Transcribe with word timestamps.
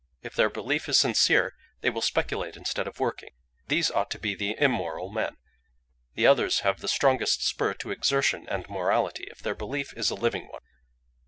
If 0.23 0.33
their 0.33 0.49
belief 0.49 0.89
is 0.89 0.97
sincere 0.97 1.53
they 1.81 1.91
will 1.91 2.01
speculate 2.01 2.57
instead 2.57 2.87
of 2.87 2.99
working: 2.99 3.35
these 3.67 3.91
ought 3.91 4.09
to 4.09 4.17
be 4.19 4.33
the 4.33 4.57
immoral 4.59 5.09
men; 5.11 5.37
the 6.15 6.25
others 6.25 6.61
have 6.61 6.79
the 6.79 6.87
strongest 6.87 7.43
spur 7.43 7.75
to 7.75 7.91
exertion 7.91 8.47
and 8.49 8.67
morality, 8.67 9.27
if 9.29 9.41
their 9.43 9.53
belief 9.53 9.93
is 9.95 10.09
a 10.09 10.15
living 10.15 10.47
one. 10.47 10.63